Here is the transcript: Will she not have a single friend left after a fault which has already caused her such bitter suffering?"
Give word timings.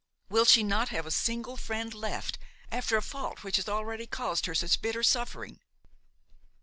Will 0.29 0.45
she 0.45 0.63
not 0.63 0.89
have 0.89 1.05
a 1.05 1.11
single 1.11 1.55
friend 1.55 1.93
left 1.93 2.39
after 2.71 2.97
a 2.97 3.03
fault 3.03 3.43
which 3.43 3.57
has 3.57 3.69
already 3.69 4.07
caused 4.07 4.47
her 4.47 4.55
such 4.55 4.81
bitter 4.81 5.03
suffering?" 5.03 5.59